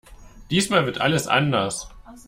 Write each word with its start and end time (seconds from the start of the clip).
Diesmal 0.49 0.87
wird 0.87 0.99
alles 0.99 1.27
anders! 1.27 1.89